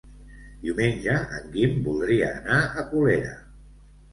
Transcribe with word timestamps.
Diumenge 0.63 1.17
en 1.39 1.45
Guim 1.57 1.77
voldria 1.89 2.33
anar 2.41 2.59
a 2.65 2.87
Colera. 2.95 3.37